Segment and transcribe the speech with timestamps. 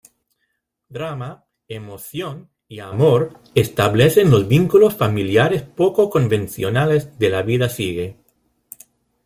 [0.89, 8.17] Drama, emoción y amor establecen los vínculos familiares poco convencionales de La Vida Sigue.